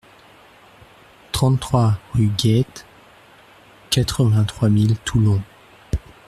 trente-trois 1.31 1.99
rue 2.15 2.29
Gueit, 2.29 2.65
quatre-vingt-trois 3.91 4.69
mille 4.69 4.97
Toulon 5.05 5.43